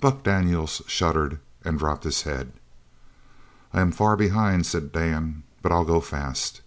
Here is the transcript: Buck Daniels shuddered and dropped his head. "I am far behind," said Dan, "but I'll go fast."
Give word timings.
Buck 0.00 0.22
Daniels 0.22 0.82
shuddered 0.86 1.40
and 1.64 1.80
dropped 1.80 2.04
his 2.04 2.22
head. 2.22 2.52
"I 3.72 3.80
am 3.80 3.90
far 3.90 4.16
behind," 4.16 4.66
said 4.66 4.92
Dan, 4.92 5.42
"but 5.62 5.72
I'll 5.72 5.84
go 5.84 6.00
fast." 6.00 6.60